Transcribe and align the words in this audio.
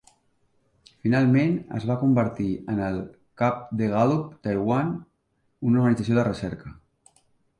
Finalment 1.07 1.51
es 1.79 1.83
va 1.89 1.97
convertir 2.03 2.47
en 2.73 2.79
el 2.87 2.97
cap 3.43 3.61
de 3.81 3.91
Gallup 3.93 4.31
Taiwan, 4.47 4.89
una 5.73 5.79
organització 5.83 6.17
de 6.21 6.27
recerca. 6.29 6.75